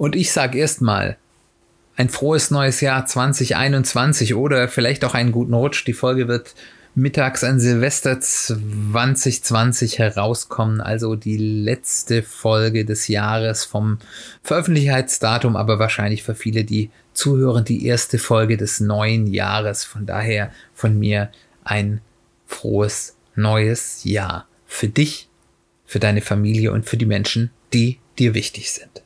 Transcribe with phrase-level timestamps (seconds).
[0.00, 1.18] Und ich sage erstmal
[1.94, 5.86] ein frohes neues Jahr 2021 oder vielleicht auch einen guten Rutsch.
[5.86, 6.54] Die Folge wird
[6.94, 13.98] mittags an Silvester 2020 herauskommen, also die letzte Folge des Jahres vom
[14.42, 19.84] Veröffentlichungsdatum, aber wahrscheinlich für viele, die zuhören, die erste Folge des neuen Jahres.
[19.84, 21.30] Von daher von mir
[21.62, 22.00] ein
[22.46, 25.28] frohes neues Jahr für dich,
[25.84, 29.02] für deine Familie und für die Menschen, die dir wichtig sind.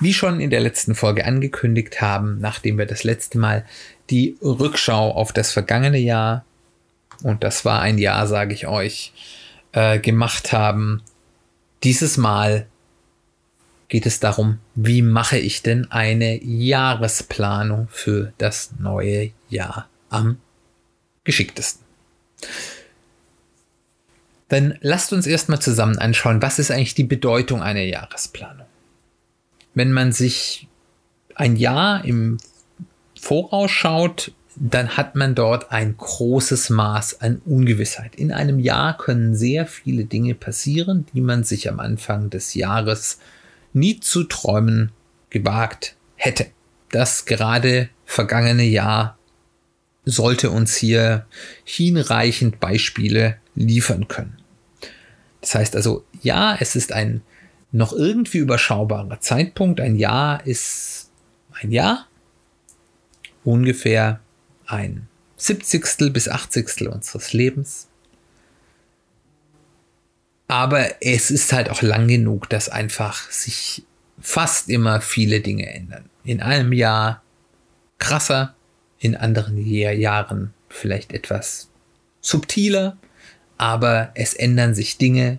[0.00, 3.66] Wie schon in der letzten Folge angekündigt haben, nachdem wir das letzte Mal
[4.08, 6.44] die Rückschau auf das vergangene Jahr,
[7.22, 9.12] und das war ein Jahr, sage ich euch,
[9.72, 11.02] äh, gemacht haben,
[11.82, 12.66] dieses Mal
[13.88, 20.38] geht es darum, wie mache ich denn eine Jahresplanung für das neue Jahr am
[21.24, 21.84] geschicktesten.
[24.48, 28.66] Dann lasst uns erstmal zusammen anschauen, was ist eigentlich die Bedeutung einer Jahresplanung.
[29.74, 30.68] Wenn man sich
[31.34, 32.38] ein Jahr im
[33.18, 38.16] Voraus schaut, dann hat man dort ein großes Maß an Ungewissheit.
[38.16, 43.20] In einem Jahr können sehr viele Dinge passieren, die man sich am Anfang des Jahres
[43.72, 44.92] nie zu träumen
[45.30, 46.46] gewagt hätte.
[46.90, 49.16] Das gerade vergangene Jahr
[50.04, 51.26] sollte uns hier
[51.64, 54.38] hinreichend Beispiele liefern können.
[55.40, 57.22] Das heißt also, ja, es ist ein
[57.72, 59.80] noch irgendwie überschaubarer Zeitpunkt.
[59.80, 61.10] Ein Jahr ist
[61.52, 62.06] ein Jahr,
[63.44, 64.20] ungefähr
[64.66, 67.88] ein Siebzigstel bis Achtzigstel unseres Lebens.
[70.48, 73.84] Aber es ist halt auch lang genug, dass einfach sich
[74.20, 76.10] fast immer viele Dinge ändern.
[76.24, 77.22] In einem Jahr
[77.98, 78.54] krasser,
[78.98, 81.70] in anderen Jahren vielleicht etwas
[82.20, 82.98] subtiler,
[83.56, 85.38] aber es ändern sich Dinge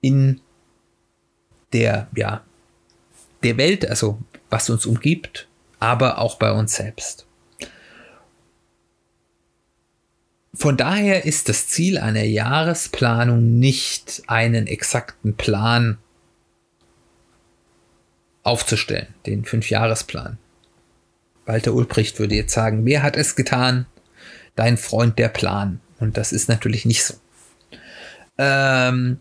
[0.00, 0.40] in
[1.72, 2.44] der, ja,
[3.42, 4.18] der Welt, also
[4.50, 7.26] was uns umgibt, aber auch bei uns selbst.
[10.54, 15.98] Von daher ist das Ziel einer Jahresplanung nicht einen exakten Plan
[18.42, 20.38] aufzustellen, den Fünfjahresplan.
[21.44, 23.86] Walter Ulbricht würde jetzt sagen, wer hat es getan?
[24.54, 25.80] Dein Freund der Plan.
[26.00, 27.14] Und das ist natürlich nicht so.
[28.38, 29.20] Ähm,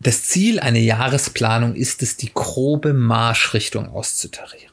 [0.00, 4.72] Das Ziel einer Jahresplanung ist es, die grobe Marschrichtung auszutarieren.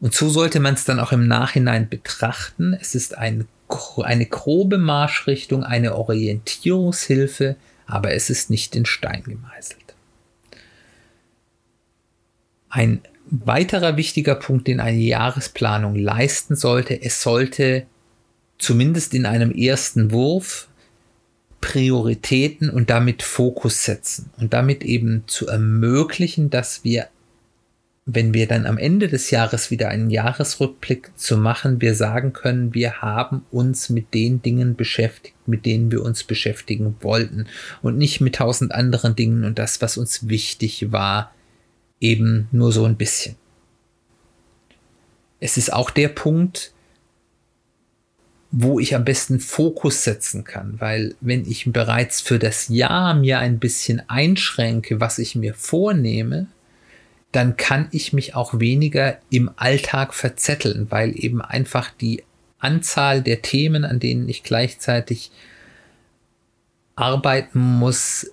[0.00, 2.76] Und so sollte man es dann auch im Nachhinein betrachten.
[2.80, 3.48] Es ist ein,
[4.02, 9.94] eine grobe Marschrichtung, eine Orientierungshilfe, aber es ist nicht in Stein gemeißelt.
[12.68, 17.86] Ein weiterer wichtiger Punkt, den eine Jahresplanung leisten sollte, es sollte
[18.58, 20.68] zumindest in einem ersten Wurf
[21.64, 27.08] Prioritäten und damit Fokus setzen und damit eben zu ermöglichen, dass wir,
[28.04, 32.74] wenn wir dann am Ende des Jahres wieder einen Jahresrückblick zu machen, wir sagen können,
[32.74, 37.46] wir haben uns mit den Dingen beschäftigt, mit denen wir uns beschäftigen wollten
[37.80, 41.32] und nicht mit tausend anderen Dingen und das, was uns wichtig war,
[41.98, 43.36] eben nur so ein bisschen.
[45.40, 46.73] Es ist auch der Punkt,
[48.56, 53.40] wo ich am besten Fokus setzen kann, weil wenn ich bereits für das Jahr mir
[53.40, 56.46] ein bisschen einschränke, was ich mir vornehme,
[57.32, 62.22] dann kann ich mich auch weniger im Alltag verzetteln, weil eben einfach die
[62.60, 65.32] Anzahl der Themen, an denen ich gleichzeitig
[66.94, 68.30] arbeiten muss,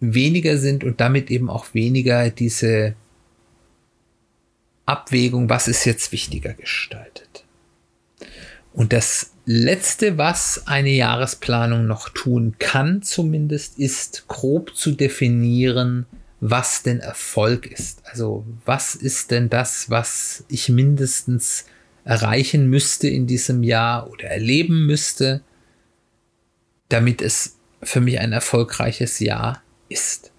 [0.00, 2.96] weniger sind und damit eben auch weniger diese
[4.86, 7.25] Abwägung, was ist jetzt wichtiger gestaltet.
[8.76, 16.04] Und das Letzte, was eine Jahresplanung noch tun kann, zumindest, ist grob zu definieren,
[16.40, 18.02] was denn Erfolg ist.
[18.04, 21.64] Also was ist denn das, was ich mindestens
[22.04, 25.40] erreichen müsste in diesem Jahr oder erleben müsste,
[26.90, 30.32] damit es für mich ein erfolgreiches Jahr ist.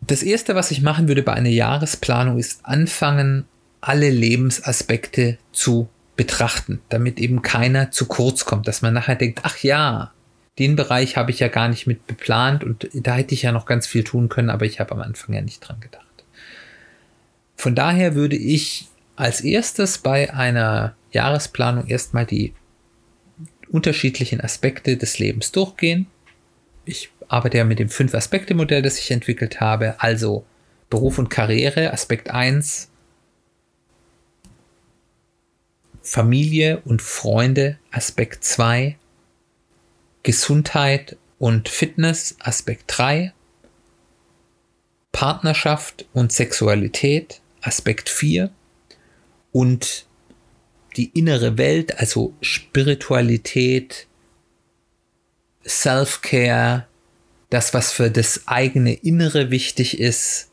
[0.00, 3.46] Das Erste, was ich machen würde bei einer Jahresplanung, ist anfangen,
[3.80, 9.58] alle Lebensaspekte zu betrachten, damit eben keiner zu kurz kommt, dass man nachher denkt, ach
[9.58, 10.12] ja,
[10.58, 13.64] den Bereich habe ich ja gar nicht mit beplant und da hätte ich ja noch
[13.64, 16.04] ganz viel tun können, aber ich habe am Anfang ja nicht dran gedacht.
[17.56, 22.54] Von daher würde ich als erstes bei einer Jahresplanung erstmal die
[23.70, 26.06] unterschiedlichen Aspekte des Lebens durchgehen.
[26.84, 30.44] Ich arbeite ja mit dem Fünf-Aspekte-Modell, das ich entwickelt habe, also
[30.90, 32.89] Beruf und Karriere, Aspekt 1,
[36.10, 38.98] Familie und Freunde, Aspekt 2,
[40.24, 43.32] Gesundheit und Fitness, Aspekt 3,
[45.12, 48.50] Partnerschaft und Sexualität, Aspekt 4
[49.52, 50.06] und
[50.96, 54.08] die innere Welt, also Spiritualität,
[55.64, 56.88] Self-Care,
[57.50, 60.49] das, was für das eigene Innere wichtig ist.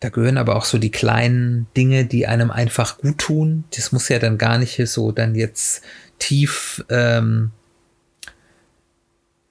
[0.00, 3.64] Da gehören aber auch so die kleinen Dinge, die einem einfach gut tun.
[3.76, 5.82] Das muss ja dann gar nicht so dann jetzt
[6.18, 7.50] tief ähm,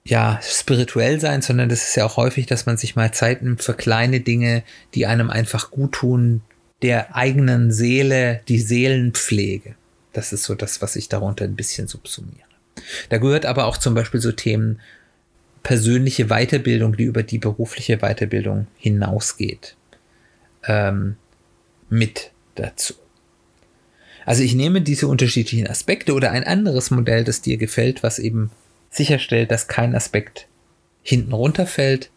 [0.03, 3.61] ja, spirituell sein, sondern das ist ja auch häufig, dass man sich mal Zeit nimmt
[3.61, 4.63] für kleine Dinge,
[4.95, 6.41] die einem einfach gut tun,
[6.81, 9.75] der eigenen Seele, die Seelenpflege.
[10.13, 12.47] Das ist so das, was ich darunter ein bisschen subsumiere.
[13.09, 14.79] Da gehört aber auch zum Beispiel so Themen
[15.61, 19.75] persönliche Weiterbildung, die über die berufliche Weiterbildung hinausgeht,
[20.67, 21.15] ähm,
[21.89, 22.93] mit dazu.
[24.25, 28.51] Also ich nehme diese unterschiedlichen Aspekte oder ein anderes Modell, das dir gefällt, was eben
[28.91, 30.47] sicherstellt, dass kein Aspekt
[31.01, 32.11] hinten runterfällt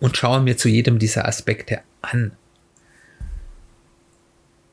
[0.00, 2.32] und schaue mir zu jedem dieser Aspekte an.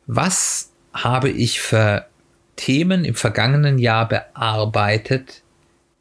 [0.05, 2.07] Was habe ich für
[2.55, 5.43] Themen im vergangenen Jahr bearbeitet,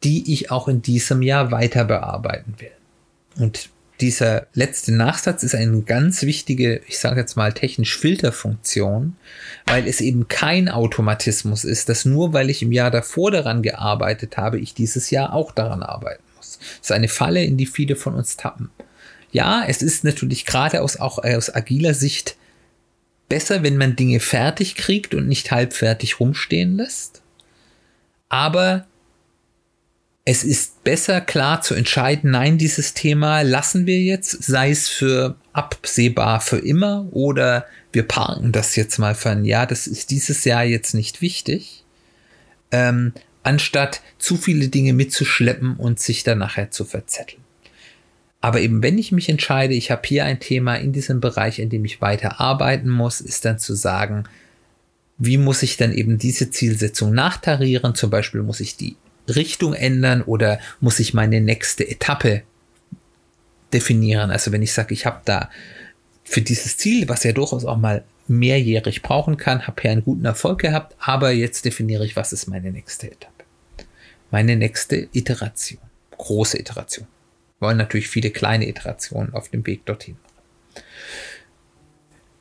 [0.02, 2.72] die ich auch in diesem Jahr weiter bearbeiten will?
[3.36, 3.70] Und
[4.00, 9.16] dieser letzte Nachsatz ist eine ganz wichtige, ich sage jetzt mal technisch Filterfunktion,
[9.66, 14.36] weil es eben kein Automatismus ist, dass nur weil ich im Jahr davor daran gearbeitet
[14.36, 16.58] habe, ich dieses Jahr auch daran arbeiten muss.
[16.58, 18.70] Das ist eine Falle, in die viele von uns tappen.
[19.30, 22.36] Ja, es ist natürlich gerade aus, auch aus agiler Sicht
[23.28, 27.22] besser, wenn man Dinge fertig kriegt und nicht halbfertig rumstehen lässt.
[28.28, 28.86] Aber
[30.30, 35.36] es ist besser klar zu entscheiden, nein, dieses Thema lassen wir jetzt, sei es für
[35.54, 40.44] absehbar für immer oder wir parken das jetzt mal für ein Jahr, das ist dieses
[40.44, 41.82] Jahr jetzt nicht wichtig,
[42.72, 47.42] ähm, anstatt zu viele Dinge mitzuschleppen und sich dann nachher zu verzetteln.
[48.42, 51.70] Aber eben wenn ich mich entscheide, ich habe hier ein Thema in diesem Bereich, in
[51.70, 54.24] dem ich weiter arbeiten muss, ist dann zu sagen,
[55.16, 57.94] wie muss ich dann eben diese Zielsetzung nachtarieren?
[57.94, 58.94] Zum Beispiel muss ich die
[59.28, 62.42] Richtung ändern oder muss ich meine nächste Etappe
[63.72, 64.30] definieren?
[64.30, 65.50] Also wenn ich sage, ich habe da
[66.24, 70.24] für dieses Ziel, was ja durchaus auch mal mehrjährig brauchen kann, habe hier einen guten
[70.24, 73.44] Erfolg gehabt, aber jetzt definiere ich, was ist meine nächste Etappe.
[74.30, 75.80] Meine nächste Iteration.
[76.18, 77.06] Große Iteration.
[77.58, 80.16] Wir wollen natürlich viele kleine Iterationen auf dem Weg dorthin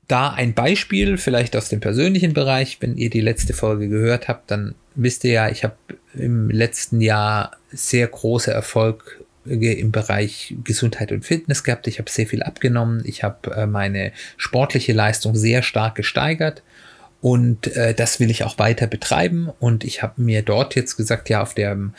[0.07, 2.77] da ein Beispiel, vielleicht aus dem persönlichen Bereich.
[2.79, 5.75] Wenn ihr die letzte Folge gehört habt, dann wisst ihr ja, ich habe
[6.19, 9.03] im letzten Jahr sehr große Erfolge
[9.45, 11.87] im Bereich Gesundheit und Fitness gehabt.
[11.87, 13.01] Ich habe sehr viel abgenommen.
[13.05, 16.63] Ich habe äh, meine sportliche Leistung sehr stark gesteigert.
[17.21, 19.49] Und äh, das will ich auch weiter betreiben.
[19.59, 21.93] Und ich habe mir dort jetzt gesagt, ja, auf dem,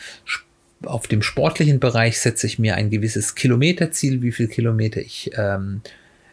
[0.85, 5.81] auf dem sportlichen Bereich setze ich mir ein gewisses Kilometerziel, wie viel Kilometer ich ähm,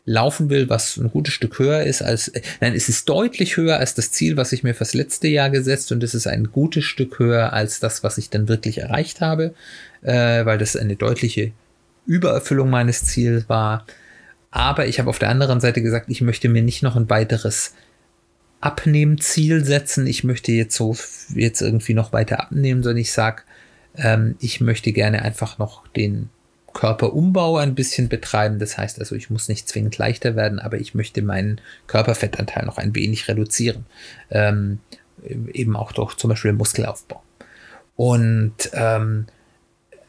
[0.07, 3.95] laufen will, was ein gutes Stück höher ist als, nein, es ist deutlich höher als
[3.95, 7.19] das Ziel, was ich mir fürs letzte Jahr gesetzt und es ist ein gutes Stück
[7.19, 9.53] höher als das, was ich dann wirklich erreicht habe,
[10.03, 11.51] äh, weil das eine deutliche
[12.07, 13.85] Übererfüllung meines Ziels war.
[14.53, 17.75] Aber ich habe auf der anderen Seite gesagt, ich möchte mir nicht noch ein weiteres
[18.61, 20.07] Abnehmziel setzen.
[20.07, 20.97] Ich möchte jetzt so
[21.35, 23.43] jetzt irgendwie noch weiter abnehmen, sondern ich sage,
[23.97, 26.31] ähm, ich möchte gerne einfach noch den
[26.76, 28.59] Körperumbau ein bisschen betreiben.
[28.59, 32.76] Das heißt also, ich muss nicht zwingend leichter werden, aber ich möchte meinen Körperfettanteil noch
[32.76, 33.87] ein wenig reduzieren.
[34.30, 34.80] Ähm,
[35.54, 37.23] eben auch durch zum Beispiel Muskelaufbau.
[37.97, 39.25] Und ähm,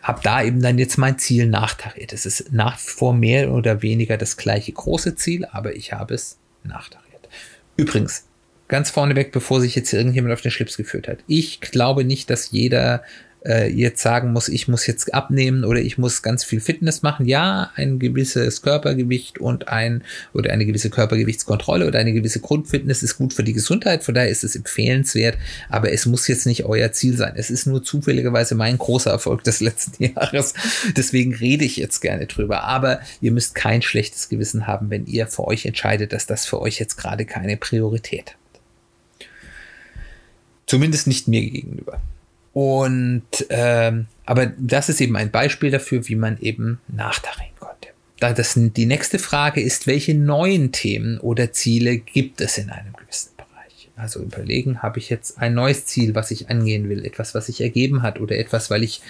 [0.01, 2.11] habe da eben dann jetzt mein Ziel nachtariert.
[2.11, 6.15] Es ist nach wie vor mehr oder weniger das gleiche große Ziel, aber ich habe
[6.15, 7.29] es nachtariert.
[7.77, 8.25] Übrigens,
[8.67, 11.19] ganz vorneweg, bevor sich jetzt irgendjemand auf den Schlips geführt hat.
[11.27, 13.03] Ich glaube nicht, dass jeder
[13.45, 17.25] äh, jetzt sagen muss, ich muss jetzt abnehmen oder ich muss ganz viel Fitness machen.
[17.25, 20.03] Ja, ein gewisses Körpergewicht und ein
[20.33, 24.29] oder eine gewisse Körpergewichtskontrolle oder eine gewisse Grundfitness ist gut für die Gesundheit, von daher
[24.29, 25.37] ist es empfehlenswert,
[25.69, 27.33] aber es muss jetzt nicht euer Ziel sein.
[27.35, 30.53] Es ist nur zufälligerweise mein großer Erfolg des letzten Jahres.
[30.95, 32.63] Deswegen rede ich jetzt gerne drüber.
[32.63, 36.59] Aber ihr müsst kein schlechtes Gewissen haben, wenn ihr für euch entscheidet, dass das für
[36.61, 38.37] euch jetzt gerade keine Priorität hat.
[40.65, 42.01] Zumindest nicht mir gegenüber.
[42.57, 47.89] Und ähm, aber das ist eben ein Beispiel dafür, wie man eben nachdarin konnte.
[48.19, 52.93] Da das, die nächste Frage ist, welche neuen Themen oder Ziele gibt es in einem
[52.93, 53.91] gewissen Bereich?
[53.95, 57.61] Also überlegen, habe ich jetzt ein neues Ziel, was ich angehen will, etwas, was sich
[57.61, 59.01] ergeben hat oder etwas, weil ich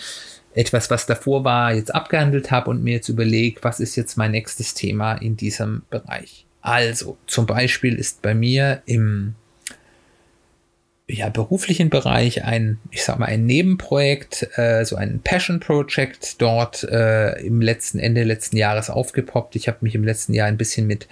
[0.54, 4.32] etwas, was davor war, jetzt abgehandelt habe und mir jetzt überlege, was ist jetzt mein
[4.32, 6.46] nächstes Thema in diesem Bereich.
[6.60, 9.36] Also zum Beispiel ist bei mir im
[11.10, 16.84] ja, beruflichen Bereich ein, ich sag mal, ein Nebenprojekt, äh, so ein Passion Project dort
[16.84, 19.56] äh, im letzten Ende letzten Jahres aufgepoppt.
[19.56, 21.08] Ich habe mich im letzten Jahr ein bisschen mit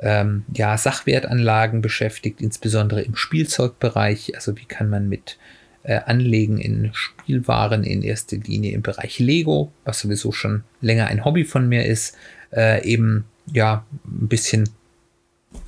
[0.00, 4.34] ähm, ja, Sachwertanlagen beschäftigt, insbesondere im Spielzeugbereich.
[4.34, 5.38] Also wie kann man mit
[5.82, 11.24] äh, Anlegen in Spielwaren in erster Linie im Bereich Lego, was sowieso schon länger ein
[11.24, 12.16] Hobby von mir ist,
[12.52, 14.68] äh, eben ja ein bisschen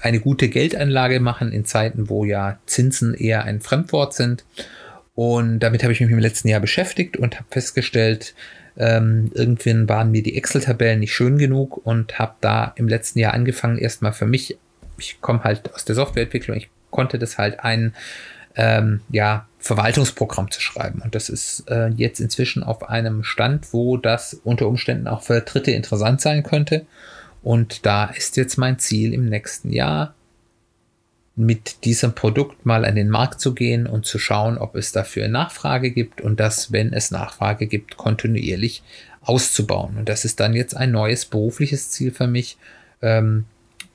[0.01, 4.45] eine gute Geldanlage machen in Zeiten, wo ja Zinsen eher ein Fremdwort sind.
[5.15, 8.35] Und damit habe ich mich im letzten Jahr beschäftigt und habe festgestellt,
[8.77, 13.35] ähm, irgendwann waren mir die Excel-Tabellen nicht schön genug und habe da im letzten Jahr
[13.35, 14.57] angefangen, erstmal für mich,
[14.99, 17.95] ich komme halt aus der Softwareentwicklung, ich konnte das halt ein
[18.57, 21.03] ähm, ja, Verwaltungsprogramm zu schreiben.
[21.03, 25.41] Und das ist äh, jetzt inzwischen auf einem Stand, wo das unter Umständen auch für
[25.41, 26.87] Dritte interessant sein könnte.
[27.43, 30.15] Und da ist jetzt mein Ziel im nächsten Jahr,
[31.37, 35.27] mit diesem Produkt mal an den Markt zu gehen und zu schauen, ob es dafür
[35.29, 38.83] Nachfrage gibt und das, wenn es Nachfrage gibt, kontinuierlich
[39.23, 39.97] auszubauen.
[39.97, 42.59] Und das ist dann jetzt ein neues berufliches Ziel für mich,
[43.01, 43.47] ähm,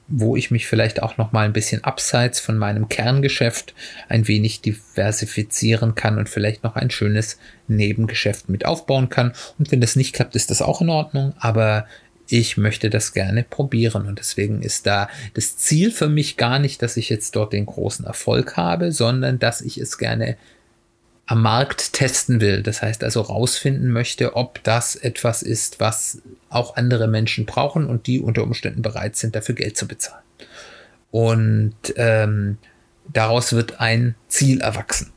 [0.08, 3.74] wo ich mich vielleicht auch noch mal ein bisschen abseits von meinem Kerngeschäft
[4.08, 9.34] ein wenig diversifizieren kann und vielleicht noch ein schönes Nebengeschäft mit aufbauen kann.
[9.58, 11.34] Und wenn das nicht klappt, ist das auch in Ordnung.
[11.40, 11.88] Aber
[12.28, 14.08] ich möchte das gerne probieren.
[14.08, 17.66] Und deswegen ist da das Ziel für mich gar nicht, dass ich jetzt dort den
[17.66, 20.38] großen Erfolg habe, sondern dass ich es gerne
[21.28, 22.62] am Markt testen will.
[22.62, 28.08] Das heißt also rausfinden möchte, ob das etwas ist, was auch andere Menschen brauchen und
[28.08, 30.24] die unter Umständen bereit sind, dafür Geld zu bezahlen.
[31.12, 32.58] Und ähm,
[33.12, 35.12] daraus wird ein Ziel erwachsen.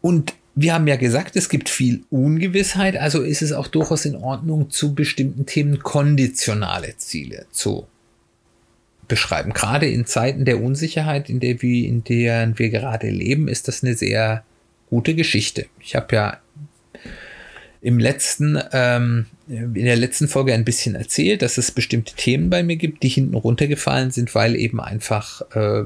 [0.00, 4.16] Und wir haben ja gesagt, es gibt viel Ungewissheit, also ist es auch durchaus in
[4.16, 7.86] Ordnung, zu bestimmten Themen konditionale Ziele zu
[9.08, 9.52] beschreiben.
[9.52, 13.82] Gerade in Zeiten der Unsicherheit, in der wir, in deren wir gerade leben, ist das
[13.82, 14.44] eine sehr
[14.90, 15.66] gute Geschichte.
[15.80, 16.38] Ich habe ja
[17.82, 22.62] im letzten, ähm, in der letzten Folge ein bisschen erzählt, dass es bestimmte Themen bei
[22.62, 25.82] mir gibt, die hinten runtergefallen sind, weil eben einfach äh,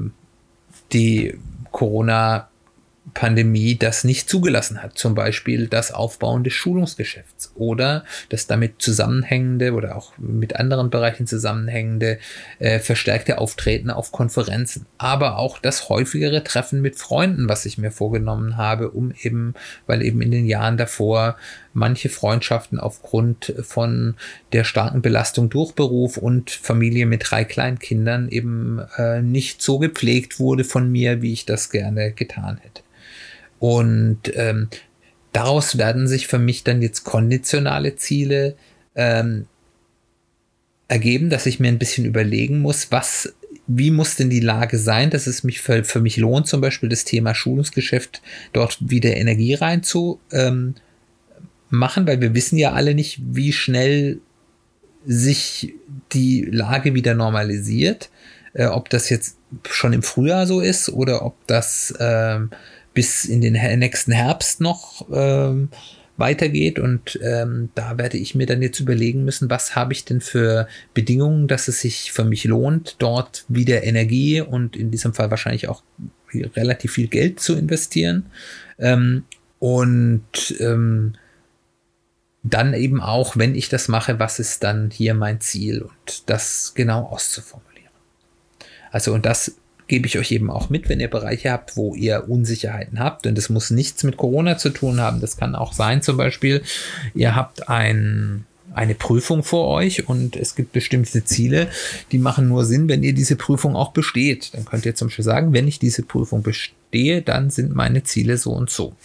[0.93, 1.33] die
[1.71, 2.48] Corona
[3.13, 4.97] Pandemie das nicht zugelassen hat.
[4.97, 11.27] Zum Beispiel das Aufbauen des Schulungsgeschäfts oder das damit zusammenhängende oder auch mit anderen Bereichen
[11.27, 12.19] zusammenhängende
[12.59, 14.85] äh, verstärkte Auftreten auf Konferenzen.
[14.97, 19.53] Aber auch das häufigere Treffen mit Freunden, was ich mir vorgenommen habe, um eben,
[19.87, 21.37] weil eben in den Jahren davor
[21.73, 24.15] manche Freundschaften aufgrund von
[24.53, 29.79] der starken Belastung durch Beruf und Familie mit drei kleinen Kindern eben äh, nicht so
[29.79, 32.81] gepflegt wurde von mir, wie ich das gerne getan hätte.
[33.59, 34.69] Und ähm,
[35.31, 38.55] daraus werden sich für mich dann jetzt konditionale Ziele
[38.95, 39.45] ähm,
[40.87, 43.33] ergeben, dass ich mir ein bisschen überlegen muss, was,
[43.67, 46.89] wie muss denn die Lage sein, dass es mich für, für mich lohnt, zum Beispiel
[46.89, 48.21] das Thema Schulungsgeschäft
[48.53, 49.83] dort wieder Energie rein
[50.31, 50.75] ähm,
[51.69, 54.19] machen, weil wir wissen ja alle nicht, wie schnell
[55.05, 55.75] sich
[56.11, 58.09] die Lage wieder normalisiert,
[58.53, 59.37] äh, ob das jetzt
[59.69, 62.49] schon im Frühjahr so ist oder ob das ähm,
[62.99, 65.69] bis in den nächsten Herbst noch ähm,
[66.17, 66.79] weitergeht.
[66.79, 70.67] Und ähm, da werde ich mir dann jetzt überlegen müssen, was habe ich denn für
[70.93, 75.69] Bedingungen, dass es sich für mich lohnt, dort wieder Energie und in diesem Fall wahrscheinlich
[75.69, 75.81] auch
[76.33, 78.25] relativ viel Geld zu investieren.
[78.77, 79.23] Ähm,
[79.59, 81.13] und ähm,
[82.43, 86.73] dann eben auch, wenn ich das mache, was ist dann hier mein Ziel und das
[86.75, 87.93] genau auszuformulieren.
[88.91, 89.55] Also und das
[89.89, 93.27] gebe ich euch eben auch mit, wenn ihr Bereiche habt, wo ihr Unsicherheiten habt.
[93.27, 95.19] Und das muss nichts mit Corona zu tun haben.
[95.19, 96.61] Das kann auch sein, zum Beispiel,
[97.13, 101.67] ihr habt ein, eine Prüfung vor euch und es gibt bestimmte Ziele,
[102.11, 104.53] die machen nur Sinn, wenn ihr diese Prüfung auch besteht.
[104.53, 108.37] Dann könnt ihr zum Beispiel sagen, wenn ich diese Prüfung bestehe, dann sind meine Ziele
[108.37, 108.95] so und so.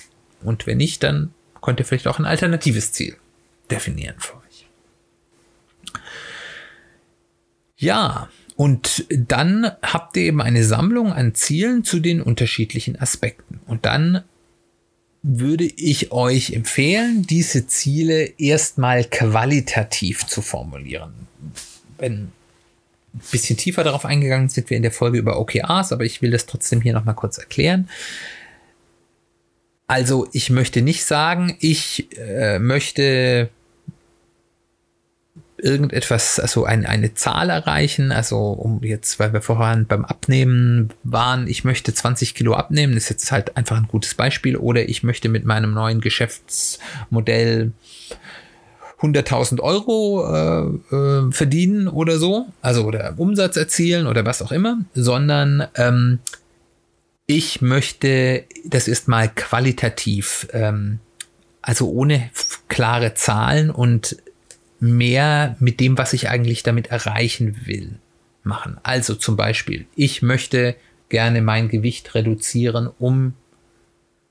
[0.43, 3.17] Und wenn nicht, dann könnt ihr vielleicht auch ein alternatives Ziel
[3.71, 4.67] definieren für euch.
[7.77, 13.61] Ja, und dann habt ihr eben eine Sammlung an Zielen zu den unterschiedlichen Aspekten.
[13.67, 14.23] Und dann
[15.23, 21.13] würde ich euch empfehlen, diese Ziele erstmal qualitativ zu formulieren.
[21.99, 22.31] Wenn
[23.15, 26.31] ein bisschen tiefer darauf eingegangen sind wir in der Folge über OKRs, aber ich will
[26.31, 27.89] das trotzdem hier nochmal kurz erklären.
[29.87, 33.51] Also ich möchte nicht sagen, ich äh, möchte
[35.65, 41.49] irgendetwas, also ein, eine Zahl erreichen, also um jetzt, weil wir vorhin beim Abnehmen waren,
[41.49, 45.31] ich möchte 20 Kilo abnehmen, ist jetzt halt einfach ein gutes Beispiel, oder ich möchte
[45.31, 47.73] mit meinem neuen Geschäftsmodell
[49.01, 54.79] 100.000 Euro äh, äh, verdienen oder so, also oder Umsatz erzielen oder was auch immer,
[54.95, 56.19] sondern ähm,
[57.27, 61.01] ich möchte das ist mal qualitativ, ähm,
[61.63, 62.31] also ohne
[62.69, 64.17] klare Zahlen und
[64.85, 67.99] mehr mit dem, was ich eigentlich damit erreichen will,
[68.43, 68.77] machen.
[68.83, 70.77] Also zum Beispiel, ich möchte
[71.09, 73.33] gerne mein Gewicht reduzieren, um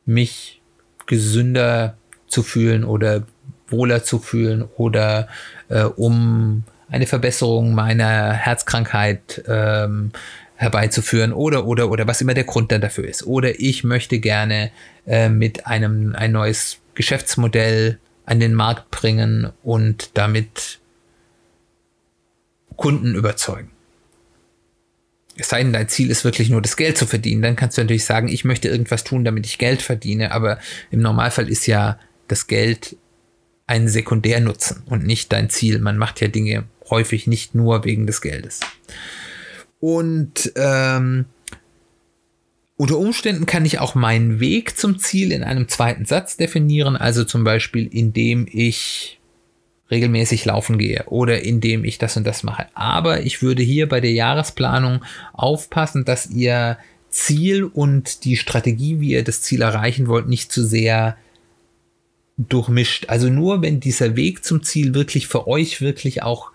[0.06, 0.62] mich
[1.08, 3.26] gesünder zu fühlen oder
[3.68, 5.28] wohler zu fühlen oder
[5.70, 10.12] äh, um eine Verbesserung meiner Herzkrankheit ähm,
[10.56, 13.26] herbeizuführen oder oder oder was immer der Grund dann dafür ist.
[13.26, 14.72] Oder ich möchte gerne
[15.08, 20.80] äh, mit einem ein neues Geschäftsmodell an den Markt bringen und damit
[22.76, 23.72] Kunden überzeugen.
[25.36, 27.82] Es sei denn, dein Ziel ist wirklich nur das Geld zu verdienen, dann kannst du
[27.82, 30.60] natürlich sagen, ich möchte irgendwas tun, damit ich Geld verdiene, aber
[30.92, 32.96] im Normalfall ist ja das Geld
[33.66, 35.80] ein Sekundärnutzen und nicht dein Ziel.
[35.80, 38.60] Man macht ja Dinge häufig nicht nur wegen des Geldes.
[39.80, 41.26] Und ähm,
[42.84, 47.24] unter Umständen kann ich auch meinen Weg zum Ziel in einem zweiten Satz definieren, also
[47.24, 49.22] zum Beispiel indem ich
[49.90, 52.66] regelmäßig laufen gehe oder indem ich das und das mache.
[52.74, 56.78] Aber ich würde hier bei der Jahresplanung aufpassen, dass ihr
[57.10, 61.16] Ziel und die Strategie, wie ihr das Ziel erreichen wollt, nicht zu sehr
[62.38, 63.06] durchmischt.
[63.08, 66.52] Also nur wenn dieser Weg zum Ziel wirklich für euch wirklich auch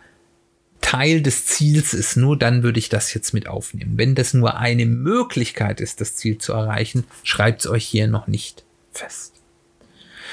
[0.80, 3.92] Teil des Ziels ist, nur dann würde ich das jetzt mit aufnehmen.
[3.96, 8.26] Wenn das nur eine Möglichkeit ist, das Ziel zu erreichen, schreibt es euch hier noch
[8.26, 9.34] nicht fest.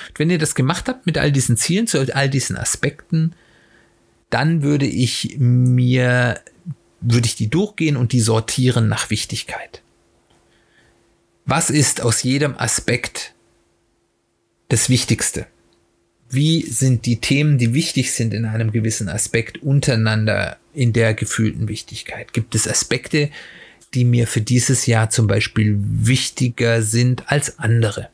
[0.09, 3.33] Und wenn ihr das gemacht habt mit all diesen Zielen, zu all diesen Aspekten,
[4.29, 6.39] dann würde ich mir,
[7.01, 9.81] würde ich die durchgehen und die sortieren nach Wichtigkeit.
[11.45, 13.33] Was ist aus jedem Aspekt
[14.69, 15.47] das Wichtigste?
[16.35, 21.67] Wie sind die Themen, die wichtig sind in einem gewissen Aspekt untereinander in der gefühlten
[21.67, 22.33] Wichtigkeit?
[22.33, 23.29] Gibt es Aspekte,
[23.93, 28.09] die mir für dieses Jahr zum Beispiel wichtiger sind als andere?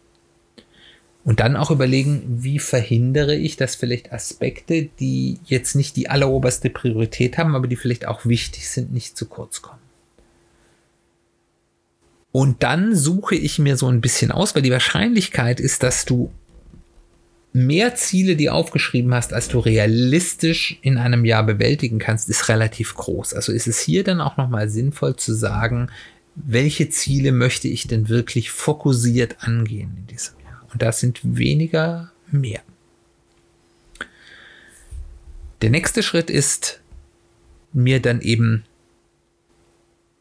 [1.23, 6.69] Und dann auch überlegen, wie verhindere ich, dass vielleicht Aspekte, die jetzt nicht die alleroberste
[6.69, 9.81] Priorität haben, aber die vielleicht auch wichtig sind, nicht zu kurz kommen.
[12.31, 16.31] Und dann suche ich mir so ein bisschen aus, weil die Wahrscheinlichkeit ist, dass du
[17.53, 22.95] mehr Ziele, die aufgeschrieben hast, als du realistisch in einem Jahr bewältigen kannst, ist relativ
[22.95, 23.33] groß.
[23.33, 25.89] Also ist es hier dann auch nochmal sinnvoll zu sagen,
[26.35, 30.65] welche Ziele möchte ich denn wirklich fokussiert angehen in diesem Jahr?
[30.71, 32.61] Und das sind weniger mehr.
[35.61, 36.79] Der nächste Schritt ist,
[37.73, 38.63] mir dann eben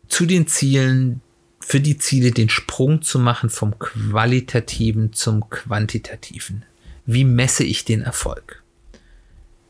[0.08, 1.20] zu den Zielen,
[1.60, 6.64] für die Ziele den Sprung zu machen vom qualitativen zum quantitativen.
[7.12, 8.62] Wie messe ich den Erfolg?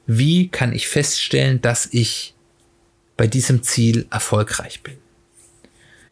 [0.06, 2.34] Wie kann ich feststellen, dass ich
[3.16, 4.98] bei diesem Ziel erfolgreich bin?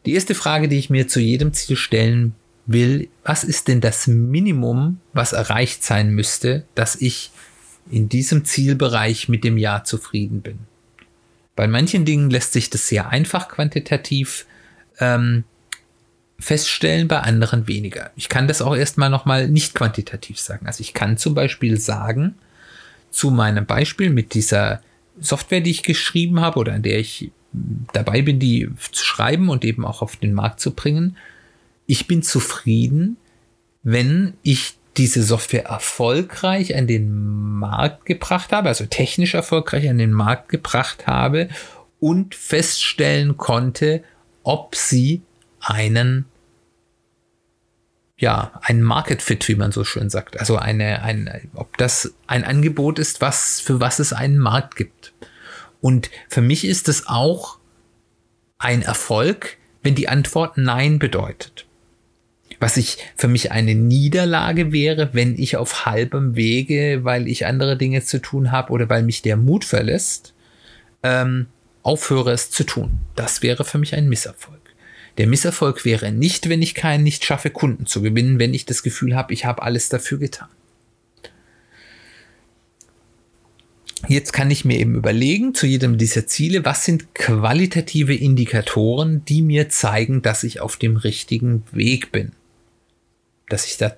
[0.07, 4.07] Die erste Frage, die ich mir zu jedem Ziel stellen will, was ist denn das
[4.07, 7.31] Minimum, was erreicht sein müsste, dass ich
[7.91, 10.61] in diesem Zielbereich mit dem Jahr zufrieden bin?
[11.57, 14.47] Bei manchen Dingen lässt sich das sehr einfach quantitativ
[14.99, 15.45] ähm,
[16.40, 18.11] feststellen, bei anderen weniger.
[18.16, 20.66] Ich kann das auch erstmal nochmal nicht quantitativ sagen.
[20.66, 22.37] Also ich kann zum Beispiel sagen,
[23.11, 24.83] zu meinem Beispiel mit dieser
[25.20, 27.33] Software, die ich geschrieben habe oder an der ich
[27.92, 31.16] dabei bin, die zu schreiben und eben auch auf den Markt zu bringen,
[31.87, 33.16] ich bin zufrieden,
[33.83, 37.11] wenn ich diese Software erfolgreich an den
[37.59, 41.48] Markt gebracht habe, also technisch erfolgreich an den Markt gebracht habe
[41.98, 44.03] und feststellen konnte,
[44.42, 45.22] ob sie
[45.68, 46.26] einen
[48.20, 50.40] ja, ein Market Fit, wie man so schön sagt.
[50.40, 55.12] Also eine, ein, ob das ein Angebot ist, was, für was es einen Markt gibt.
[55.81, 57.59] Und für mich ist es auch
[58.59, 61.66] ein Erfolg, wenn die Antwort Nein bedeutet.
[62.59, 67.76] Was ich für mich eine Niederlage wäre, wenn ich auf halbem Wege, weil ich andere
[67.76, 70.35] Dinge zu tun habe oder weil mich der Mut verlässt,
[71.04, 71.46] ähm,
[71.85, 72.98] aufhöre es zu tun.
[73.14, 74.59] Das wäre für mich ein Misserfolg.
[75.18, 78.83] Der Misserfolg wäre nicht, wenn ich keinen nicht schaffe, Kunden zu gewinnen, wenn ich das
[78.83, 80.48] Gefühl habe, ich habe alles dafür getan.
[84.07, 89.42] Jetzt kann ich mir eben überlegen, zu jedem dieser Ziele, was sind qualitative Indikatoren, die
[89.42, 92.31] mir zeigen, dass ich auf dem richtigen Weg bin.
[93.48, 93.96] Dass ich da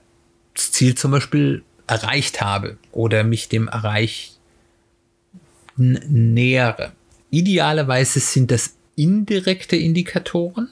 [0.55, 4.37] Ziel zum Beispiel erreicht habe oder mich dem Erreichen
[5.77, 6.93] nähere.
[7.31, 10.71] Idealerweise sind das indirekte Indikatoren,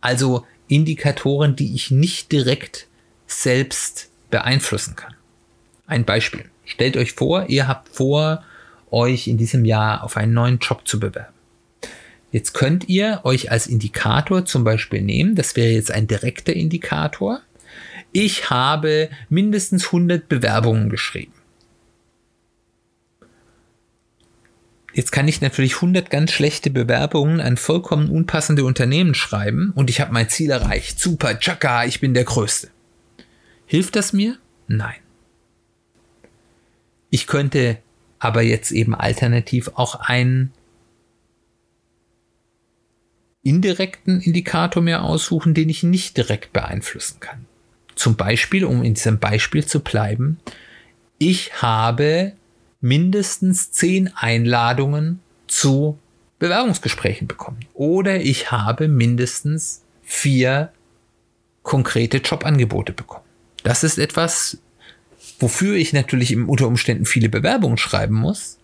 [0.00, 2.86] also Indikatoren, die ich nicht direkt
[3.26, 5.14] selbst beeinflussen kann.
[5.86, 6.46] Ein Beispiel.
[6.64, 8.42] Stellt euch vor, ihr habt vor,
[8.90, 11.34] euch in diesem Jahr auf einen neuen Job zu bewerben.
[12.32, 17.40] Jetzt könnt ihr euch als Indikator zum Beispiel nehmen, das wäre jetzt ein direkter Indikator.
[18.12, 21.32] Ich habe mindestens 100 Bewerbungen geschrieben.
[24.96, 30.00] Jetzt kann ich natürlich 100 ganz schlechte Bewerbungen an vollkommen unpassende Unternehmen schreiben und ich
[30.00, 30.98] habe mein Ziel erreicht.
[30.98, 32.70] Super, Chaka, ich bin der Größte.
[33.66, 34.38] Hilft das mir?
[34.68, 34.96] Nein.
[37.10, 37.76] Ich könnte
[38.20, 40.54] aber jetzt eben alternativ auch einen
[43.42, 47.44] indirekten Indikator mir aussuchen, den ich nicht direkt beeinflussen kann.
[47.96, 50.38] Zum Beispiel, um in diesem Beispiel zu bleiben,
[51.18, 52.32] ich habe
[52.80, 55.98] mindestens zehn Einladungen zu
[56.38, 57.60] Bewerbungsgesprächen bekommen.
[57.74, 60.72] Oder ich habe mindestens vier
[61.62, 63.24] konkrete Jobangebote bekommen.
[63.62, 64.58] Das ist etwas,
[65.40, 68.58] wofür ich natürlich unter Umständen viele Bewerbungen schreiben muss.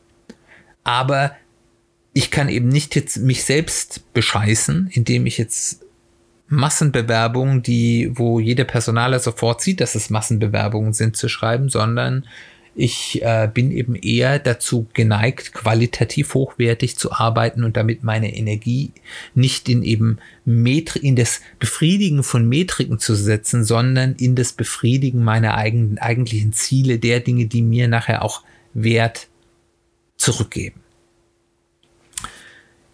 [0.84, 1.32] Aber
[2.12, 5.82] ich kann eben nicht jetzt mich selbst bescheißen, indem ich jetzt
[6.48, 12.26] Massenbewerbungen, die, wo jeder Personaler sofort sieht, dass es Massenbewerbungen sind, zu schreiben, sondern
[12.74, 18.92] ich äh, bin eben eher dazu geneigt, qualitativ hochwertig zu arbeiten und damit meine Energie
[19.34, 25.22] nicht in eben Metri in das Befriedigen von Metriken zu setzen, sondern in das Befriedigen
[25.22, 29.28] meiner eigenen, eigentlichen Ziele, der Dinge, die mir nachher auch Wert
[30.16, 30.81] zurückgeben.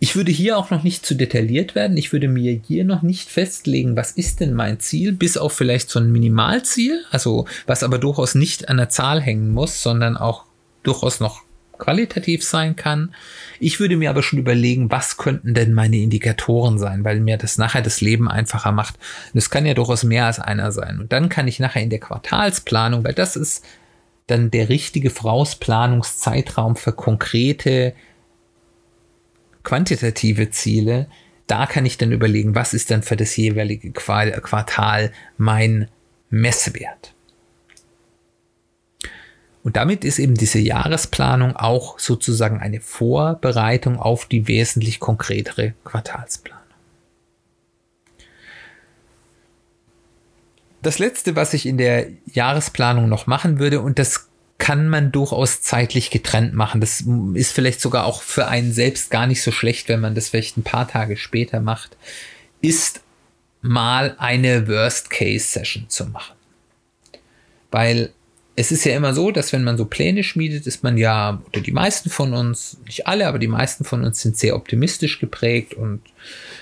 [0.01, 1.97] Ich würde hier auch noch nicht zu detailliert werden.
[1.97, 5.91] Ich würde mir hier noch nicht festlegen, was ist denn mein Ziel, bis auf vielleicht
[5.91, 10.45] so ein Minimalziel, also was aber durchaus nicht an der Zahl hängen muss, sondern auch
[10.85, 11.43] durchaus noch
[11.79, 13.15] qualitativ sein kann.
[13.61, 17.59] Ich würde mir aber schon überlegen, was könnten denn meine Indikatoren sein, weil mir das
[17.59, 18.97] nachher das Leben einfacher macht.
[19.33, 21.01] Und es kann ja durchaus mehr als einer sein.
[21.01, 23.65] Und dann kann ich nachher in der Quartalsplanung, weil das ist
[24.27, 27.95] dann der richtige Vorausplanungszeitraum für konkrete
[29.69, 31.09] quantitative Ziele,
[31.47, 35.89] da kann ich dann überlegen, was ist dann für das jeweilige Quartal mein
[36.31, 37.13] Messwert.
[39.63, 46.65] Und damit ist eben diese Jahresplanung auch sozusagen eine Vorbereitung auf die wesentlich konkretere Quartalsplanung.
[50.81, 54.28] Das letzte, was ich in der Jahresplanung noch machen würde, und das
[54.59, 56.81] kann man durchaus zeitlich getrennt machen.
[56.81, 60.29] Das ist vielleicht sogar auch für einen selbst gar nicht so schlecht, wenn man das
[60.29, 61.97] vielleicht ein paar Tage später macht,
[62.61, 63.01] ist
[63.63, 66.35] mal eine Worst-Case-Session zu machen.
[67.71, 68.13] Weil
[68.57, 71.61] es ist ja immer so, dass wenn man so Pläne schmiedet, ist man ja, oder
[71.61, 75.75] die meisten von uns, nicht alle, aber die meisten von uns sind sehr optimistisch geprägt
[75.75, 76.01] und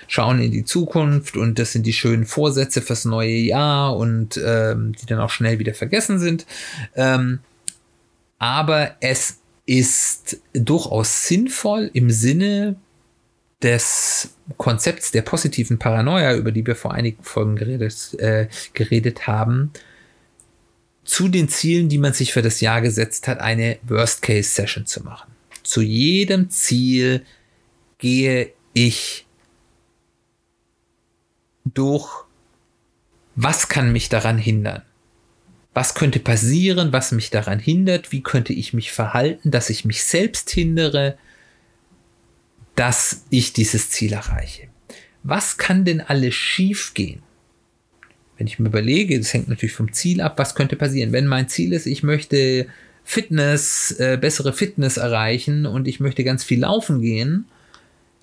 [0.07, 4.95] schauen in die Zukunft und das sind die schönen Vorsätze fürs neue Jahr und ähm,
[5.01, 6.45] die dann auch schnell wieder vergessen sind.
[6.95, 7.39] Ähm,
[8.39, 12.77] aber es ist durchaus sinnvoll im Sinne
[13.63, 19.73] des Konzepts der positiven Paranoia, über die wir vor einigen Folgen geredet, äh, geredet haben,
[21.05, 25.31] zu den Zielen, die man sich für das Jahr gesetzt hat, eine Worst-Case-Session zu machen.
[25.63, 27.25] Zu jedem Ziel
[27.99, 29.27] gehe ich
[31.65, 32.09] durch,
[33.35, 34.83] was kann mich daran hindern?
[35.77, 40.05] Was könnte passieren, was mich daran hindert, wie könnte ich mich verhalten, dass ich mich
[40.05, 41.19] selbst hindere,
[42.77, 44.69] dass ich dieses Ziel erreiche.
[45.23, 47.21] Was kann denn alles schiefgehen?
[48.39, 51.13] Wenn ich mir überlege, das hängt natürlich vom Ziel ab, was könnte passieren?
[51.13, 52.69] Wenn mein Ziel ist, ich möchte
[53.05, 57.45] Fitness, äh, bessere Fitness erreichen und ich möchte ganz viel laufen gehen,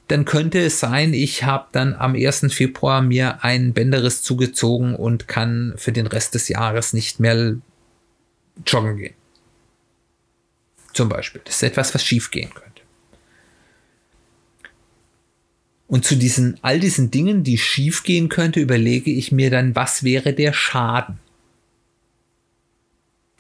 [0.08, 2.48] dann könnte es sein, ich habe dann am 1.
[2.54, 7.56] Februar mir einen Bänderriss zugezogen und kann für den Rest des Jahres nicht mehr
[8.68, 9.16] joggen gehen.
[10.94, 11.42] Zum Beispiel.
[11.46, 12.82] Das ist etwas, was schief gehen könnte.
[15.88, 20.04] Und zu diesen, all diesen Dingen, die schief gehen könnte, überlege ich mir dann, was
[20.04, 21.20] wäre der Schaden?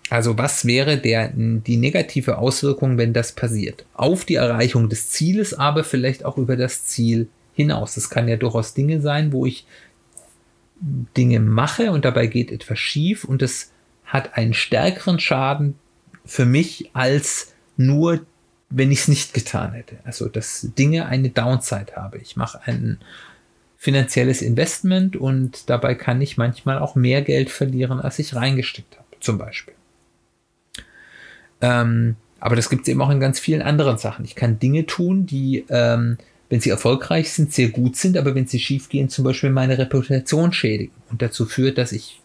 [0.09, 3.85] Also was wäre der, die negative Auswirkung, wenn das passiert?
[3.93, 7.97] Auf die Erreichung des Zieles, aber vielleicht auch über das Ziel hinaus.
[7.97, 9.65] Es kann ja durchaus Dinge sein, wo ich
[11.15, 13.71] Dinge mache und dabei geht etwas schief und es
[14.03, 15.75] hat einen stärkeren Schaden
[16.25, 18.25] für mich als nur,
[18.69, 19.97] wenn ich es nicht getan hätte.
[20.03, 22.17] Also dass Dinge eine Downside habe.
[22.17, 22.99] Ich mache ein
[23.77, 29.07] finanzielles Investment und dabei kann ich manchmal auch mehr Geld verlieren, als ich reingesteckt habe
[29.19, 29.73] zum Beispiel.
[31.63, 34.25] Ähm, aber das gibt es eben auch in ganz vielen anderen Sachen.
[34.25, 36.17] Ich kann Dinge tun, die, ähm,
[36.49, 39.77] wenn sie erfolgreich sind, sehr gut sind, aber wenn sie schief gehen, zum Beispiel meine
[39.77, 42.21] Reputation schädigen und dazu führt, dass ich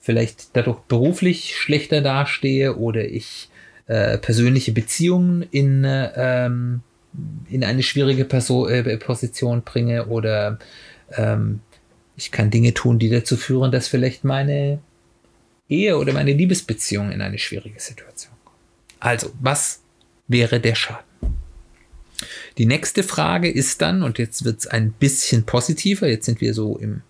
[0.00, 3.50] vielleicht dadurch beruflich schlechter dastehe oder ich
[3.86, 10.58] äh, persönliche Beziehungen in, äh, in eine schwierige Perso äh, Position bringe oder
[11.12, 11.60] ähm,
[12.16, 14.80] ich kann Dinge tun, die dazu führen, dass vielleicht meine
[15.68, 18.41] Ehe oder meine Liebesbeziehung in eine schwierige Situation.
[19.02, 19.80] Also, was
[20.28, 21.04] wäre der Schaden?
[22.56, 26.54] Die nächste Frage ist dann, und jetzt wird es ein bisschen positiver, jetzt sind wir
[26.54, 27.02] so im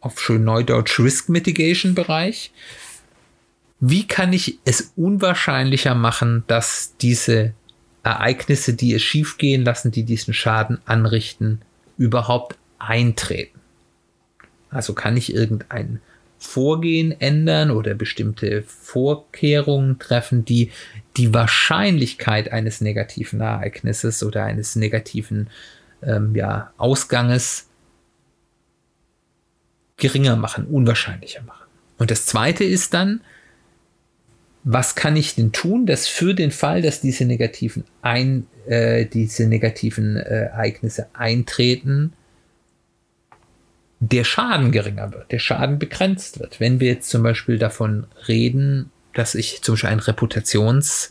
[0.00, 2.50] auf schön Neudeutsch Risk Mitigation Bereich.
[3.78, 7.52] Wie kann ich es unwahrscheinlicher machen, dass diese
[8.02, 11.60] Ereignisse, die es schiefgehen lassen, die diesen Schaden anrichten,
[11.98, 13.60] überhaupt eintreten?
[14.70, 16.00] Also kann ich irgendein
[16.44, 20.70] Vorgehen ändern oder bestimmte Vorkehrungen treffen, die
[21.16, 25.48] die Wahrscheinlichkeit eines negativen Ereignisses oder eines negativen
[26.02, 27.68] ähm, ja, Ausganges
[29.96, 31.66] geringer machen, unwahrscheinlicher machen.
[31.98, 33.20] Und das Zweite ist dann,
[34.64, 39.46] was kann ich denn tun, dass für den Fall, dass diese negativen, ein, äh, diese
[39.46, 42.14] negativen äh, Ereignisse eintreten,
[44.00, 46.60] der Schaden geringer wird, der Schaden begrenzt wird.
[46.60, 51.10] Wenn wir jetzt zum Beispiel davon reden, dass ich zum Beispiel einen Reputationsschaden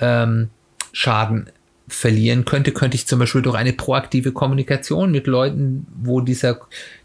[0.00, 1.46] ähm,
[1.88, 6.60] verlieren könnte, könnte ich zum Beispiel durch eine proaktive Kommunikation mit Leuten, wo dieser,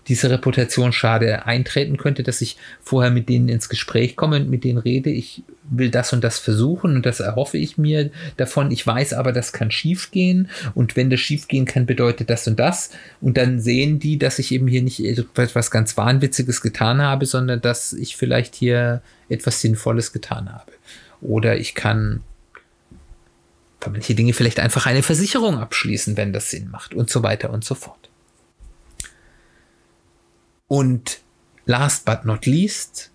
[0.08, 4.78] diese Reputationsschade eintreten könnte, dass ich vorher mit denen ins Gespräch komme und mit denen
[4.78, 8.72] rede, ich will das und das versuchen und das erhoffe ich mir davon.
[8.72, 12.92] Ich weiß aber, das kann schiefgehen und wenn das schiefgehen kann, bedeutet das und das
[13.20, 17.62] und dann sehen die, dass ich eben hier nicht etwas ganz Wahnwitziges getan habe, sondern
[17.62, 20.72] dass ich vielleicht hier etwas Sinnvolles getan habe.
[21.20, 22.22] Oder ich kann
[23.80, 27.52] für manche Dinge vielleicht einfach eine Versicherung abschließen, wenn das Sinn macht und so weiter
[27.52, 28.10] und so fort.
[30.68, 31.22] Und
[31.66, 33.12] last but not least,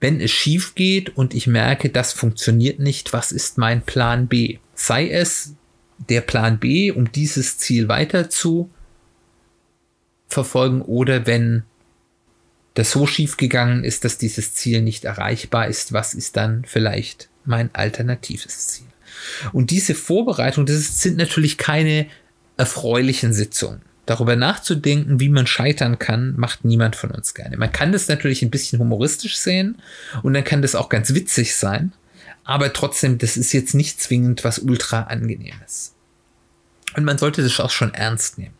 [0.00, 4.58] wenn es schief geht und ich merke, das funktioniert nicht, was ist mein Plan B?
[4.74, 5.54] Sei es
[5.98, 8.70] der Plan B, um dieses Ziel weiter zu
[10.28, 11.64] verfolgen oder wenn
[12.74, 17.28] das so schief gegangen ist, dass dieses Ziel nicht erreichbar ist, was ist dann vielleicht
[17.44, 18.87] mein alternatives Ziel?
[19.52, 22.06] Und diese Vorbereitung, das sind natürlich keine
[22.56, 23.82] erfreulichen Sitzungen.
[24.06, 27.56] Darüber nachzudenken, wie man scheitern kann, macht niemand von uns gerne.
[27.58, 29.76] Man kann das natürlich ein bisschen humoristisch sehen
[30.22, 31.92] und dann kann das auch ganz witzig sein,
[32.44, 35.94] aber trotzdem, das ist jetzt nicht zwingend was ultra angenehmes.
[36.96, 38.54] Und man sollte das auch schon ernst nehmen.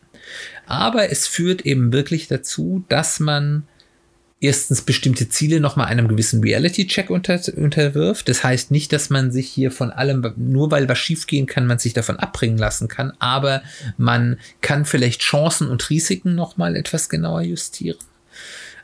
[0.67, 3.67] Aber es führt eben wirklich dazu, dass man
[4.41, 8.29] erstens bestimmte Ziele nochmal einem gewissen Reality-Check unter, unterwirft.
[8.29, 11.79] Das heißt nicht, dass man sich hier von allem, nur weil was schiefgehen kann, man
[11.79, 13.61] sich davon abbringen lassen kann, aber
[13.97, 17.97] man kann vielleicht Chancen und Risiken nochmal etwas genauer justieren.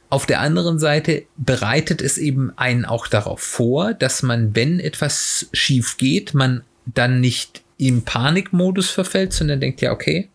[0.09, 5.47] Auf der anderen Seite bereitet es eben einen auch darauf vor, dass man, wenn etwas
[5.51, 10.29] schief geht, man dann nicht im Panikmodus verfällt, sondern denkt ja, okay,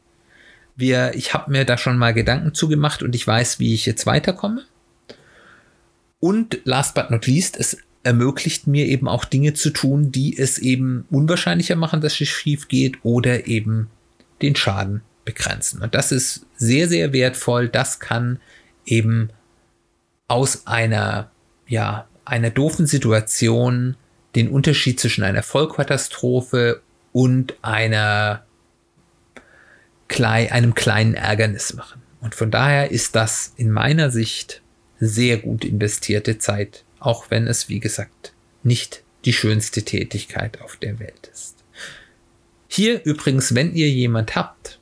[0.77, 4.07] wir, ich habe mir da schon mal Gedanken zugemacht und ich weiß, wie ich jetzt
[4.07, 4.65] weiterkomme.
[6.21, 10.59] Und last but not least, es ermöglicht mir eben auch Dinge zu tun, die es
[10.59, 13.89] eben unwahrscheinlicher machen, dass es schief geht oder eben
[14.41, 15.83] den Schaden begrenzen.
[15.83, 17.69] Und das ist sehr, sehr wertvoll.
[17.69, 18.41] Das kann
[18.87, 19.31] eben
[20.29, 21.31] aus einer,
[21.67, 23.97] ja, einer doofen Situation
[24.35, 26.81] den Unterschied zwischen einer Vollkatastrophe
[27.13, 28.45] und einer,
[30.09, 32.03] einem kleinen Ärgernis machen.
[32.21, 34.63] Und von daher ist das in meiner Sicht
[35.01, 38.33] sehr gut investierte Zeit, auch wenn es, wie gesagt,
[38.63, 41.57] nicht die schönste Tätigkeit auf der Welt ist.
[42.69, 44.79] Hier übrigens, wenn ihr jemand habt,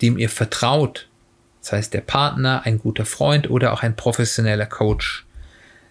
[0.00, 1.08] dem ihr vertraut,
[1.60, 5.26] das heißt der Partner, ein guter Freund oder auch ein professioneller Coach,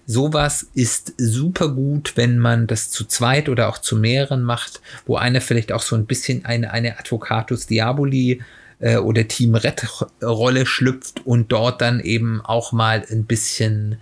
[0.08, 5.18] sowas ist super gut, wenn man das zu zweit oder auch zu mehreren macht, wo
[5.18, 8.42] einer vielleicht auch so ein bisschen eine, eine Advocatus Diaboli
[8.80, 9.86] äh, oder Team Red
[10.24, 13.98] Rolle schlüpft und dort dann eben auch mal ein bisschen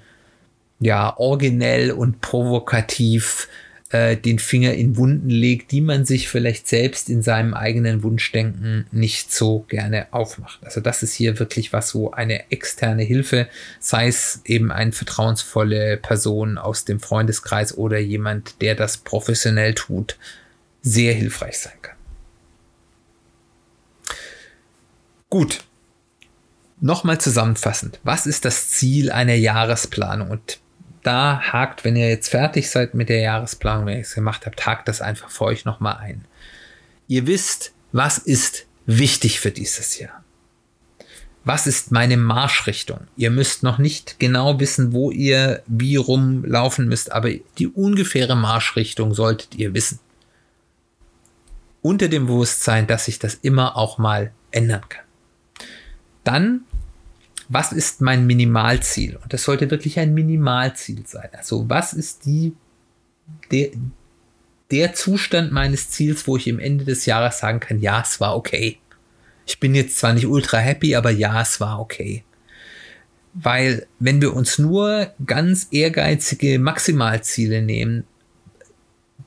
[0.80, 3.48] ja originell und provokativ
[3.90, 8.88] äh, den Finger in Wunden legt, die man sich vielleicht selbst in seinem eigenen Wunschdenken
[8.92, 10.60] nicht so gerne aufmacht.
[10.64, 13.48] Also das ist hier wirklich was, wo eine externe Hilfe,
[13.80, 20.18] sei es eben eine vertrauensvolle Person aus dem Freundeskreis oder jemand, der das professionell tut,
[20.82, 21.95] sehr hilfreich sein kann.
[25.36, 25.66] Gut.
[26.80, 28.00] Nochmal zusammenfassend.
[28.06, 30.32] Was ist das Ziel einer Jahresplanung?
[30.32, 30.62] Und
[31.04, 34.66] da hakt, wenn ihr jetzt fertig seid mit der Jahresplanung, wenn ihr es gemacht habt,
[34.66, 36.24] hakt das einfach für euch nochmal ein.
[37.10, 40.24] Ihr wisst, was ist wichtig für dieses Jahr.
[41.44, 43.02] Was ist meine Marschrichtung?
[43.18, 49.14] Ihr müsst noch nicht genau wissen, wo ihr wie rumlaufen müsst, aber die ungefähre Marschrichtung
[49.14, 50.00] solltet ihr wissen.
[51.82, 55.05] Unter dem Bewusstsein, dass sich das immer auch mal ändern kann.
[56.26, 56.66] Dann
[57.50, 59.18] was ist mein Minimalziel?
[59.18, 61.30] Und das sollte wirklich ein Minimalziel sein.
[61.34, 62.54] Also was ist die,
[63.52, 63.70] der,
[64.72, 68.36] der Zustand meines Ziels, wo ich im Ende des Jahres sagen kann, ja, es war
[68.36, 68.80] okay.
[69.46, 72.24] Ich bin jetzt zwar nicht ultra happy, aber ja, es war okay.
[73.34, 78.06] Weil wenn wir uns nur ganz ehrgeizige Maximalziele nehmen,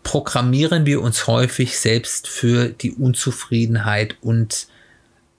[0.03, 4.69] programmieren wir uns häufig selbst für die Unzufriedenheit und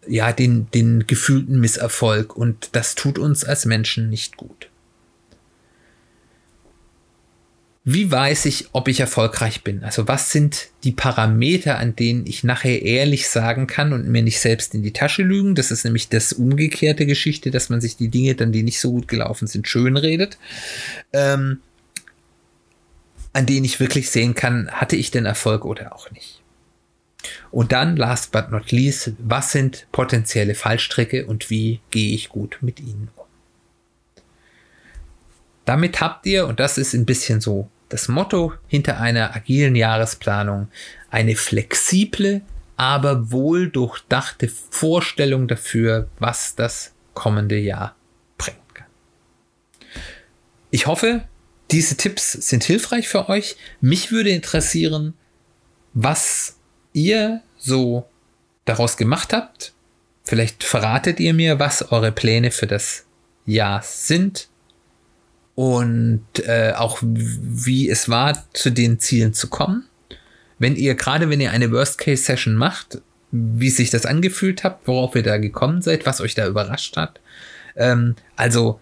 [0.08, 4.70] ja, den, den gefühlten Misserfolg und das tut uns als Menschen nicht gut.
[7.86, 9.84] Wie weiß ich, ob ich erfolgreich bin?
[9.84, 14.40] Also was sind die Parameter, an denen ich nachher ehrlich sagen kann und mir nicht
[14.40, 15.56] selbst in die Tasche lügen?
[15.56, 18.92] Das ist nämlich das umgekehrte Geschichte, dass man sich die Dinge dann, die nicht so
[18.92, 20.38] gut gelaufen sind, schön redet.
[21.14, 21.62] Ähm,
[23.34, 26.39] an denen ich wirklich sehen kann, hatte ich denn Erfolg oder auch nicht.
[27.52, 32.60] Und dann, last but not least, was sind potenzielle Fallstricke und wie gehe ich gut
[32.62, 33.26] mit ihnen um?
[35.66, 40.70] Damit habt ihr, und das ist ein bisschen so das Motto hinter einer agilen Jahresplanung,
[41.10, 42.42] eine flexible,
[42.78, 47.96] aber wohl durchdachte Vorstellung dafür, was das kommende Jahr
[48.38, 48.88] bringen kann.
[50.72, 51.28] Ich hoffe,
[51.72, 53.58] diese Tipps sind hilfreich für euch.
[53.82, 55.14] Mich würde interessieren,
[55.94, 56.59] was
[56.94, 58.06] ihr so
[58.66, 59.74] daraus gemacht habt.
[60.24, 63.06] Vielleicht verratet ihr mir, was eure Pläne für das
[63.46, 64.48] Jahr sind
[65.56, 69.86] und äh, auch wie es war, zu den Zielen zu kommen.
[70.60, 75.24] Wenn ihr gerade, wenn ihr eine Worst-Case-Session macht, wie sich das angefühlt habt, worauf ihr
[75.24, 77.20] da gekommen seid, was euch da überrascht hat.
[77.76, 78.80] Ähm, also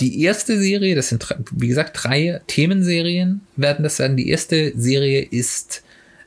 [0.00, 4.16] Die erste Serie, das sind, wie gesagt, drei Themenserien werden das werden.
[4.16, 5.82] Die erste Serie ist,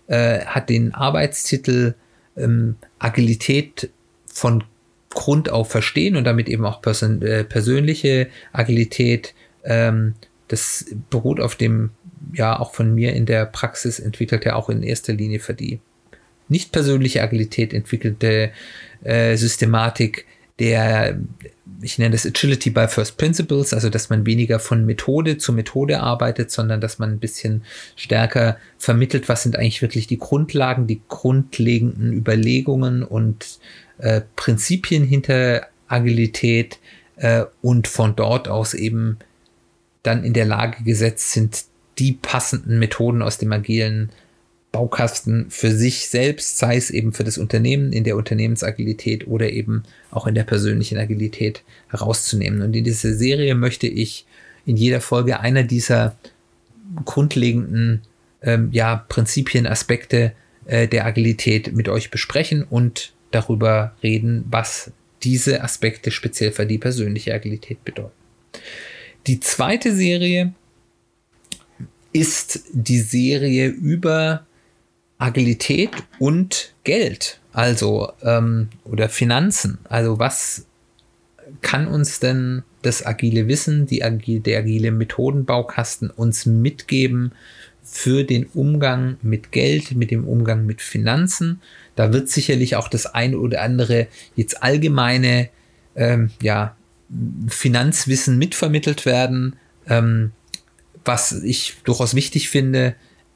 [0.05, 1.95] äh, hat den Arbeitstitel
[2.37, 3.89] ähm, Agilität
[4.27, 4.63] von
[5.13, 9.33] Grund auf verstehen und damit eben auch person äh, persönliche Agilität.
[9.63, 10.15] Ähm,
[10.47, 11.91] das beruht auf dem,
[12.33, 15.79] ja, auch von mir in der Praxis entwickelt, ja auch in erster Linie für die
[16.49, 18.51] nicht persönliche Agilität entwickelte
[19.03, 20.25] äh, Systematik
[20.59, 21.19] der,
[21.81, 25.99] ich nenne das Agility by First Principles, also dass man weniger von Methode zu Methode
[25.99, 27.63] arbeitet, sondern dass man ein bisschen
[27.95, 33.59] stärker vermittelt, was sind eigentlich wirklich die Grundlagen, die grundlegenden Überlegungen und
[33.97, 36.79] äh, Prinzipien hinter Agilität
[37.17, 39.17] äh, und von dort aus eben
[40.01, 41.65] dann in der Lage gesetzt sind,
[41.99, 44.09] die passenden Methoden aus dem agilen
[44.71, 49.83] Baukasten für sich selbst, sei es eben für das Unternehmen in der Unternehmensagilität oder eben
[50.09, 52.63] auch in der persönlichen Agilität herauszunehmen.
[52.63, 54.25] Und in dieser Serie möchte ich
[54.65, 56.17] in jeder Folge einer dieser
[57.05, 58.01] grundlegenden
[58.41, 60.33] ähm, ja, Prinzipien, Aspekte
[60.65, 64.91] äh, der Agilität mit euch besprechen und darüber reden, was
[65.23, 68.11] diese Aspekte speziell für die persönliche Agilität bedeuten.
[69.27, 70.53] Die zweite Serie
[72.11, 74.45] ist die Serie über
[75.17, 79.79] Agilität und Geld, also ähm, oder Finanzen.
[79.85, 80.65] Also was
[81.61, 87.31] kann uns denn das agile Wissen, die agile, der agile Methodenbaukasten uns mitgeben
[87.81, 91.61] für den Umgang mit Geld, mit dem Umgang mit Finanzen?
[91.95, 95.49] Da wird sicherlich auch das ein oder andere jetzt allgemeine
[95.95, 96.75] ähm, ja,
[97.47, 100.31] Finanzwissen mitvermittelt werden, ähm,
[101.05, 102.95] was ich durchaus wichtig finde.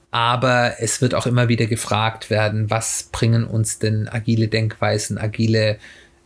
[0.09, 5.77] Aber es wird auch immer wieder gefragt werden, was bringen uns denn agile Denkweisen, agile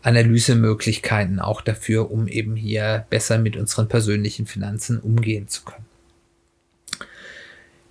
[0.04, 5.86] Analysemöglichkeiten auch dafür, um eben hier besser mit unseren persönlichen Finanzen umgehen zu können.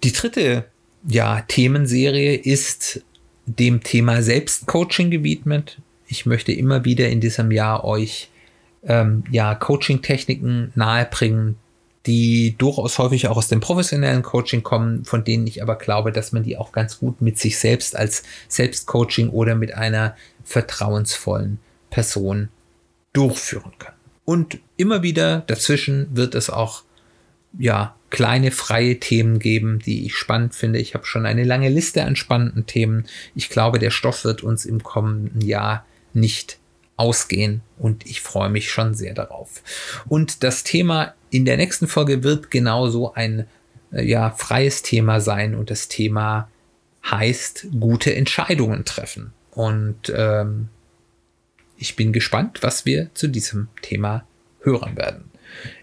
[0.02, 0.64] Die dritte
[1.06, 3.02] ja, Themenserie ist
[3.58, 5.78] dem Thema Selbstcoaching gewidmet.
[6.06, 8.28] Ich möchte immer wieder in diesem Jahr euch
[8.84, 11.56] ähm, ja, Coaching-Techniken nahebringen,
[12.06, 16.32] die durchaus häufig auch aus dem professionellen Coaching kommen, von denen ich aber glaube, dass
[16.32, 21.58] man die auch ganz gut mit sich selbst als Selbstcoaching oder mit einer vertrauensvollen
[21.90, 22.48] Person
[23.12, 23.94] durchführen kann.
[24.24, 26.84] Und immer wieder dazwischen wird es auch
[27.58, 30.78] ja kleine freie Themen geben, die ich spannend finde.
[30.78, 33.06] Ich habe schon eine lange Liste an spannenden Themen.
[33.34, 36.58] Ich glaube, der Stoff wird uns im kommenden Jahr nicht
[36.96, 39.62] ausgehen und ich freue mich schon sehr darauf.
[40.08, 43.46] Und das Thema in der nächsten Folge wird genauso ein
[43.92, 46.50] äh, ja, freies Thema sein und das Thema
[47.08, 49.32] heißt gute Entscheidungen treffen.
[49.52, 50.68] Und ähm,
[51.78, 54.26] ich bin gespannt, was wir zu diesem Thema
[54.60, 55.29] hören werden.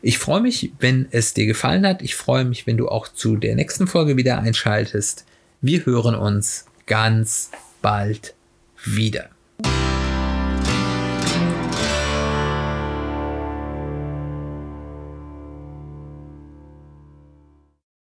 [0.01, 2.01] Ich freue mich, wenn es dir gefallen hat.
[2.01, 5.25] Ich freue mich, wenn du auch zu der nächsten Folge wieder einschaltest.
[5.61, 7.51] Wir hören uns ganz
[7.81, 8.33] bald
[8.83, 9.29] wieder.